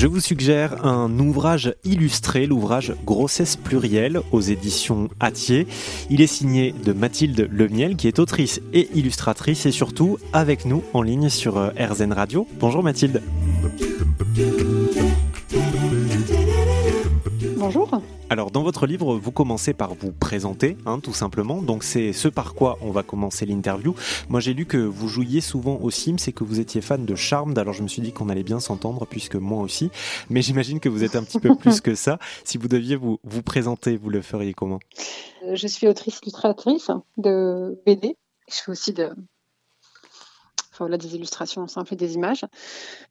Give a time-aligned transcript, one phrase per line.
[0.00, 5.66] Je vous suggère un ouvrage illustré, l'ouvrage Grossesse plurielle aux éditions Atier.
[6.08, 10.82] Il est signé de Mathilde Lemiel qui est autrice et illustratrice et surtout avec nous
[10.94, 12.48] en ligne sur euh, RZN Radio.
[12.58, 13.22] Bonjour Mathilde.
[17.58, 18.00] Bonjour.
[18.30, 21.62] Alors dans votre livre, vous commencez par vous présenter, hein, tout simplement.
[21.62, 23.96] Donc c'est ce par quoi on va commencer l'interview.
[24.28, 27.16] Moi j'ai lu que vous jouiez souvent au Sims et que vous étiez fan de
[27.16, 27.58] Charmed.
[27.58, 29.90] Alors je me suis dit qu'on allait bien s'entendre puisque moi aussi.
[30.28, 32.20] Mais j'imagine que vous êtes un petit peu plus que ça.
[32.44, 34.78] Si vous deviez vous, vous présenter, vous le feriez comment?
[35.46, 38.16] Euh, Je suis autrice illustratrice de BD.
[38.48, 42.44] Je fais aussi de, enfin, voilà, des illustrations simples et des images.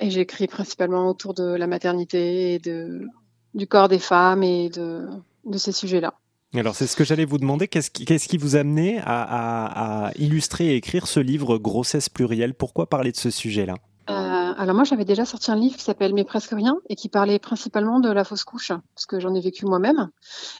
[0.00, 3.06] Et j'écris principalement autour de la maternité et de
[3.54, 5.06] du corps des femmes et de,
[5.44, 6.14] de ces sujets-là.
[6.54, 10.66] Alors c'est ce que j'allais vous demander, qu'est-ce qui, vous a amené à, à, illustrer
[10.66, 12.52] et écrire ce livre Grossesse plurielle?
[12.52, 13.76] Pourquoi parler de ce sujet-là?
[14.10, 14.12] Euh,
[14.58, 17.38] alors moi j'avais déjà sorti un livre qui s'appelle Mais presque rien et qui parlait
[17.38, 20.10] principalement de la fausse couche parce que j'en ai vécu moi-même.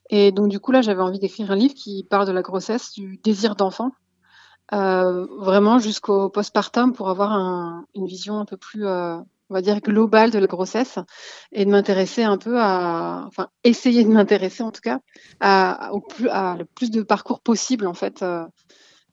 [0.09, 2.93] Et donc du coup là j'avais envie d'écrire un livre qui parle de la grossesse,
[2.93, 3.91] du désir d'enfant,
[4.73, 9.19] euh, vraiment jusqu'au postpartum pour avoir un, une vision un peu plus euh,
[9.53, 10.99] on va dire, globale de la grossesse
[11.53, 14.99] et de m'intéresser un peu à, enfin, essayer de m'intéresser en tout cas
[15.41, 18.47] à, le plus de parcours possible en fait euh,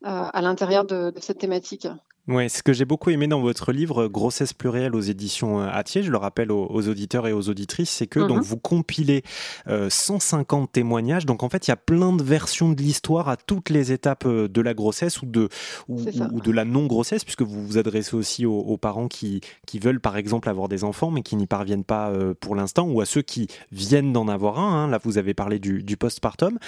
[0.01, 1.87] à l'intérieur de cette thématique.
[2.31, 6.03] Oui, ce que j'ai beaucoup aimé dans votre livre Grossesse plurielle aux éditions euh, Atier,
[6.03, 8.44] je le rappelle aux, auditeurs et aux auditrices, c'est que donc mhm.
[8.44, 9.23] vous compilez
[9.66, 11.25] 150 euh, témoignages.
[11.25, 14.27] Donc en fait, il y a plein de versions de l'histoire à toutes les étapes
[14.27, 15.50] euh, de la grossesse ou de
[15.88, 20.00] ou, de la non grossesse, puisque vous vous adressez aussi aux, parents qui qui veulent
[20.00, 23.23] par exemple avoir des enfants mais qui n'y parviennent pas pour l'instant, ou à ceux
[23.23, 24.83] qui viennent d'en avoir un.
[24.83, 24.88] Hein.
[24.88, 26.59] Là, vous avez parlé du, du postpartum.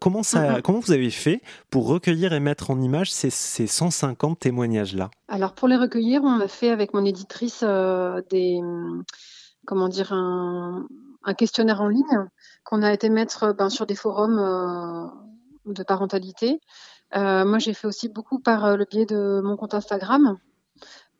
[0.00, 0.62] comment ça, mhm.
[0.62, 4.97] comment vous avez fait pour recueillir et mettre en image ces, ces 150 témoignages?
[5.38, 8.60] Alors pour les recueillir, on a fait avec mon éditrice euh, des
[9.68, 10.88] comment dire un,
[11.36, 12.26] questionnaire en ligne
[12.64, 16.58] qu'on a été mettre ben, sur des forums euh, de parentalité.
[17.14, 20.38] Euh, moi, j'ai fait aussi beaucoup par le biais de mon compte Instagram.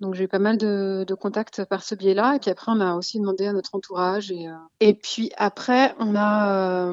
[0.01, 2.35] Donc j'ai eu pas mal de, contacts par ce biais-là.
[2.35, 4.35] Et puis après, on a aussi demandé à notre entourage.
[4.81, 6.91] Et puis après, on a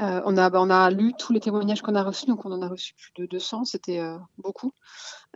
[0.00, 2.52] euh, on, a, bah, on a lu tous les témoignages qu'on a reçus, donc on
[2.52, 4.72] en a reçu plus de 200, c'était euh, beaucoup.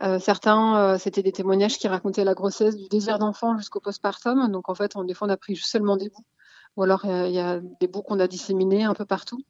[0.03, 4.51] Euh, certains, c'était des témoignages qui racontaient la grossesse, du désir d'enfant jusqu'au postpartum.
[4.51, 6.25] Donc en fait, on, des fois, on a pris seulement des bouts.
[6.75, 9.43] Ou alors, il y a des bouts qu'on a disséminés un peu partout.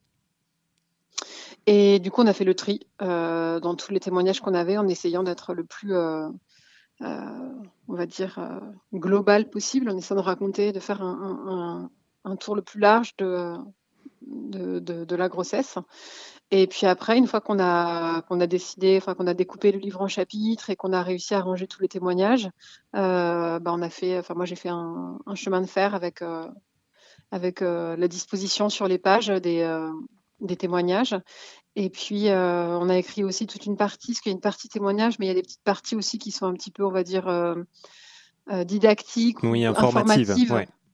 [1.66, 4.88] Et du coup, on a fait le tri dans tous les témoignages qu'on avait en
[4.88, 6.34] essayant d'être le plus, on
[7.88, 8.60] va dire,
[8.94, 13.54] global possible, en essayant de raconter, de faire un tour le plus large de,
[14.22, 15.78] de, la grossesse.
[16.50, 19.78] Et puis après, une fois qu'on a, qu'on a décidé, enfin qu'on a découpé le
[19.78, 22.50] livre en chapitres et qu'on a réussi à ranger tous les témoignages,
[22.96, 26.48] euh, bah on a fait, enfin moi j'ai fait un, chemin de fer avec, euh,
[27.30, 29.88] avec euh, la disposition sur les pages des,
[30.40, 31.16] des témoignages.
[31.76, 34.68] Et puis on a écrit aussi toute une partie, parce qu'il y a une partie
[34.68, 36.90] témoignage, mais il y a des petites parties aussi qui sont un petit peu, on
[36.90, 37.54] va dire,
[38.64, 40.34] didactiques, oui, informatives.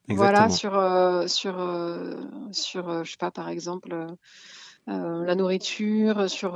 [0.09, 2.15] Voilà, sur, euh, sur, euh,
[2.53, 4.07] sur euh, je sais pas, par exemple,
[4.87, 6.53] la nourriture, sur,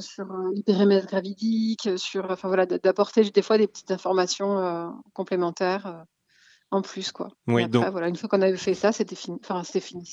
[0.00, 6.04] sur les périmètres gravidiques, sur, enfin voilà, d'apporter des fois des petites informations complémentaires
[6.70, 7.30] en plus quoi.
[7.46, 7.86] Oui, donc...
[7.90, 9.38] voilà, une fois qu'on avait fait ça, c'était fini.
[9.42, 10.04] Enfin, c'était fini.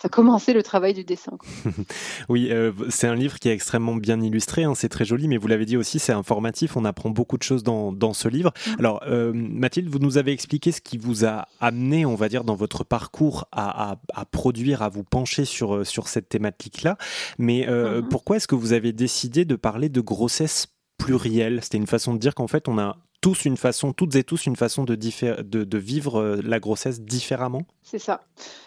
[0.00, 1.36] Ça commençait le travail du dessin.
[2.28, 4.64] oui, euh, c'est un livre qui est extrêmement bien illustré.
[4.64, 6.76] Hein, c'est très joli, mais vous l'avez dit aussi, c'est informatif.
[6.76, 8.52] On apprend beaucoup de choses dans, dans ce livre.
[8.66, 8.70] Mmh.
[8.78, 12.44] Alors, euh, Mathilde, vous nous avez expliqué ce qui vous a amené, on va dire,
[12.44, 16.98] dans votre parcours à, à, à produire, à vous pencher sur euh, sur cette thématique-là.
[17.38, 18.08] Mais mmh.
[18.10, 20.68] pourquoi est-ce que vous avez décidé de parler de grossesse
[20.98, 21.60] plurielle?
[21.62, 24.46] C'était une façon de dire qu'en fait, on a tous une façon, toutes et tous
[24.46, 27.62] une façon de, vivre euh, la grossesse différemment?
[27.82, 28.20] C'est ça.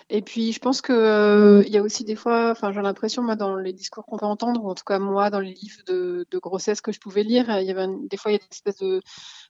[0.09, 3.23] Et puis, je pense qu'il euh, il y a aussi des fois, enfin, j'ai l'impression,
[3.23, 5.79] moi, dans les discours qu'on peut entendre, ou en tout cas, moi, dans les livres
[5.87, 8.49] de, grossesse que je pouvais lire, il y avait des fois, il y a des
[8.51, 8.99] espèces de,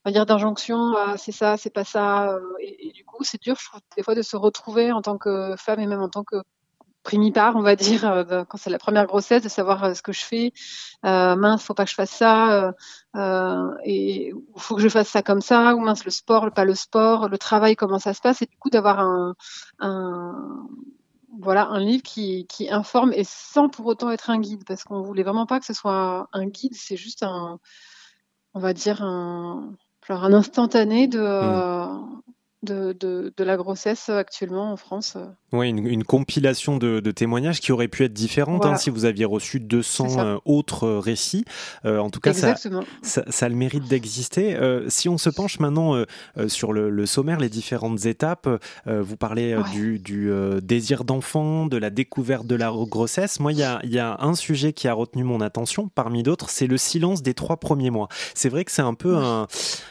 [0.05, 2.33] on va dire, d'injonction, c'est ça, c'est pas ça.
[2.33, 5.01] Euh, et, et, du coup, c'est dur, je trouve, des fois, de se retrouver en
[5.01, 6.35] tant que femme et même en tant que
[7.03, 10.11] primipare, on va dire, euh, quand c'est la première grossesse, de savoir euh, ce que
[10.11, 10.53] je fais.
[11.05, 12.73] Euh, mince, faut pas que je fasse ça,
[13.85, 17.29] et faut que je fasse ça comme ça, ou mince, le sport, pas le sport,
[17.29, 19.35] le travail, comment ça se passe, et du coup d'avoir un,
[21.39, 25.01] voilà, un livre qui, qui informe et sans pour autant être un guide, parce qu'on
[25.01, 27.59] voulait vraiment pas que ce soit un guide, c'est juste un,
[28.53, 29.73] on va dire un,
[30.07, 32.21] genre un instantané de, mmh.
[32.63, 35.17] de, de, de la grossesse actuellement en France.
[35.51, 39.59] Oui, une, compilation de, témoignages qui aurait pu être différente hein, si vous aviez reçu
[39.59, 41.43] 200 euh, autres euh, récits.
[41.85, 42.55] Euh, en tout cas, ça,
[43.01, 44.57] ça, ça, a le mérite d'exister.
[44.89, 46.03] si on se penche maintenant
[46.47, 48.47] sur le, sommaire, les différentes étapes,
[48.85, 50.31] vous parlez du, du
[50.61, 53.39] désir d'enfant, de la découverte de la grossesse.
[53.39, 56.49] Moi, il y a, y a, un sujet qui a retenu mon attention, parmi d'autres,
[56.49, 58.07] c'est le silence des trois premiers mois.
[58.35, 59.47] C'est vrai que c'est un peu un,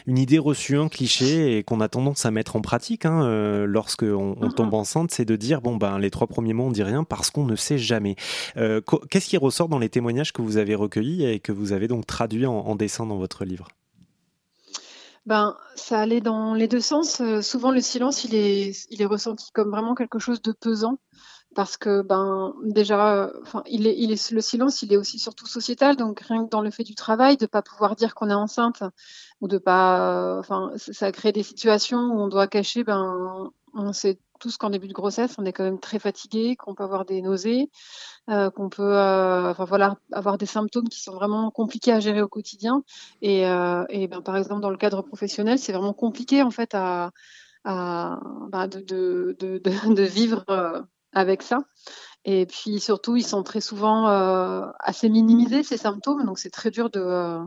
[0.06, 3.26] une idée reçue, un cliché, et qu'on a tendance à mettre en pratique hein,
[3.66, 6.82] lorsqu'on on tombe enceinte, c'est de dire bon, ben, les trois premiers mots, on dit
[6.82, 8.16] rien parce qu'on ne sait jamais.
[8.56, 8.80] Euh,
[9.10, 12.06] qu'est-ce qui ressort dans les témoignages que vous avez recueillis et que vous avez donc
[12.06, 13.68] traduits en, dessin dans votre livre?
[15.26, 17.20] Ben, ça allait dans les deux sens.
[17.20, 20.98] Euh, souvent, le silence, il est, il est ressenti comme vraiment quelque chose de pesant
[21.54, 25.46] parce que ben déjà enfin il est, il est le silence il est aussi surtout
[25.46, 28.34] sociétal donc rien que dans le fait du travail de pas pouvoir dire qu'on est
[28.34, 28.82] enceinte
[29.40, 34.18] ou de pas enfin ça crée des situations où on doit cacher ben on sait
[34.38, 37.22] tous qu'en début de grossesse, on est quand même très fatigué, qu'on peut avoir des
[37.22, 37.70] nausées,
[38.30, 42.22] euh, qu'on peut euh, enfin, voilà, avoir des symptômes qui sont vraiment compliqués à gérer
[42.22, 42.82] au quotidien.
[43.22, 46.74] Et, euh, et ben, par exemple, dans le cadre professionnel, c'est vraiment compliqué en fait
[46.74, 47.10] à,
[47.64, 48.20] à
[48.50, 50.44] bah, de, de, de, de, vivre
[51.12, 51.60] avec ça.
[52.24, 54.06] Et puis surtout, ils sont très souvent
[54.80, 57.38] assez minimisés, ces symptômes, donc c'est très dur de,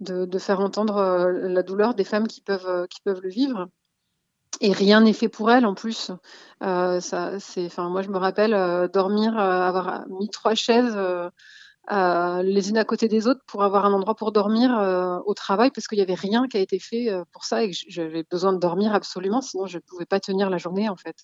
[0.00, 3.68] de, faire entendre la douleur des femmes qui peuvent, qui peuvent le vivre
[4.60, 6.10] et rien n'est fait pour elle en plus.
[6.62, 10.96] Euh, ça, c'est, enfin, moi je me rappelle euh, dormir, euh, avoir mis trois chaises
[11.90, 15.86] les unes à côté des autres pour avoir un endroit pour dormir au travail parce
[15.86, 18.58] qu'il n'y avait rien qui a été fait pour ça et que j'avais besoin de
[18.58, 21.16] dormir absolument, sinon je ne pouvais pas tenir la journée en fait.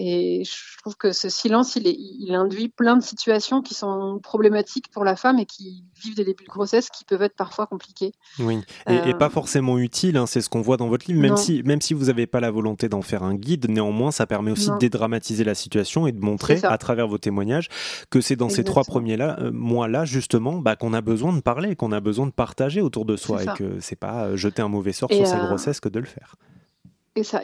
[0.00, 4.20] Et je trouve que ce silence, il, est, il induit plein de situations qui sont
[4.22, 7.66] problématiques pour la femme et qui vivent des débuts de grossesse qui peuvent être parfois
[7.66, 8.12] compliqués.
[8.38, 11.36] Oui, et, pas euh, forcément utiles, hein, c'est ce qu'on voit dans votre livre, même
[11.36, 14.52] si, même si vous n'avez pas la volonté d'en faire un guide, néanmoins, ça permet
[14.52, 17.68] aussi de dédramatiser la situation et de montrer à travers vos témoignages
[18.08, 21.40] que c'est dans ces trois premiers là, euh, mois-là, justement, bah, qu'on a besoin de
[21.40, 24.62] parler, qu'on a besoin de partager autour de soi et que c'est pas euh, jeter
[24.62, 26.36] un mauvais sort sur sa grossesse que de le faire.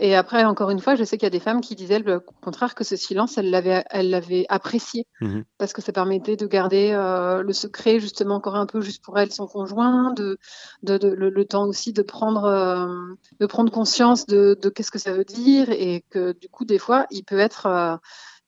[0.01, 2.21] Et, après, encore une fois, je sais qu'il y a des femmes qui disaient au
[2.43, 5.07] contraire que ce silence, elles l'avaient, elles apprécié.
[5.21, 9.03] Mmh parce que ça permettait de garder euh, le secret justement encore un peu juste
[9.03, 10.39] pour elle, son conjoint, de,
[10.83, 15.25] de, le, temps aussi de prendre, euh, de prendre conscience de, qu'est-ce que ça veut
[15.25, 15.71] dire.
[15.71, 17.97] Et que du coup, des fois, il peut être euh,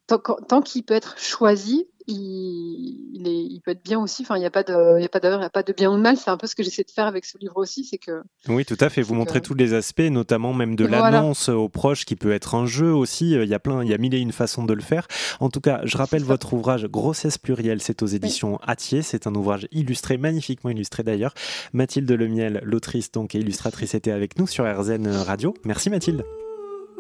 [0.07, 4.23] tant qu'il peut être choisi, il, est, il, peut être bien aussi.
[4.23, 5.63] Enfin, il n'y a pas de, il y a pas d'ailleurs, il n'y a pas
[5.63, 6.17] de bien ou de mal.
[6.17, 8.23] C'est un peu ce que j'essaie de faire avec ce livre aussi, c'est que.
[8.49, 9.03] Oui, tout à fait.
[9.03, 12.67] Vous montrez tous les aspects, notamment même de l'annonce aux proches, qui peut être un
[12.67, 13.33] jeu aussi.
[13.33, 15.09] Il y a plein, il y a mille et une façons de le faire.
[15.41, 17.81] En tout cas, je rappelle votre ouvrage Grossesse plurielle.
[17.81, 19.03] C'est aux éditions oui.
[19.03, 21.35] C'est un ouvrage illustré, magnifiquement illustré d'ailleurs.
[21.73, 25.55] Mathilde Lemiel, l'autrice donc et illustratrice, était avec nous sur RZN Radio.
[25.65, 26.25] Merci Mathilde.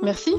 [0.02, 0.32] Merci.